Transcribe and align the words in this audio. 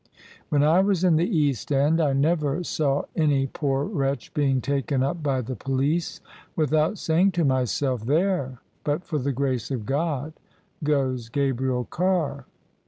When 0.49 0.63
I 0.63 0.79
was 0.81 1.03
in 1.03 1.17
the 1.17 1.29
East 1.37 1.71
End 1.71 2.01
I 2.01 2.13
never 2.13 2.63
saw 2.63 3.03
any 3.15 3.45
poor 3.45 3.83
wretch 3.85 4.33
being 4.33 4.59
taken 4.59 5.03
up 5.03 5.21
by 5.21 5.41
the 5.41 5.55
police 5.55 6.21
without 6.55 6.97
saying 6.97 7.33
to 7.33 7.45
myself, 7.45 8.05
* 8.05 8.05
There, 8.07 8.57
but 8.83 9.03
for 9.03 9.19
the 9.19 9.31
grace 9.31 9.69
of 9.69 9.85
God, 9.85 10.33
goes 10.83 11.29
Gabriel 11.29 11.83
Carr 11.85 12.47